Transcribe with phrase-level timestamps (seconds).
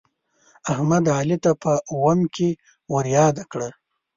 [0.71, 2.49] احمد، علي ته په اوم کې
[2.93, 3.69] ورياده کړه.